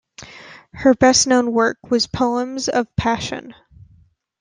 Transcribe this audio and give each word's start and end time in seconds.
Her 0.73 0.95
best-known 0.95 1.51
work 1.51 1.77
was 1.91 2.07
"Poems 2.07 2.67
of 2.69 2.87
Passion". 2.95 3.53